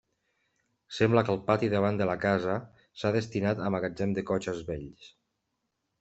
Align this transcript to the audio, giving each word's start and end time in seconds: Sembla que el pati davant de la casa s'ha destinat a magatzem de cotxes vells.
Sembla 0.99 1.23
que 1.25 1.31
el 1.33 1.41
pati 1.49 1.67
davant 1.73 1.99
de 1.99 2.07
la 2.09 2.15
casa 2.23 2.55
s'ha 3.01 3.11
destinat 3.17 3.61
a 3.65 3.67
magatzem 3.75 4.15
de 4.19 4.23
cotxes 4.31 4.63
vells. 4.71 5.11